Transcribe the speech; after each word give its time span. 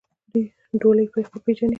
ډولۍ 0.79 1.05
خو 1.31 1.37
پېژنې؟ 1.43 1.69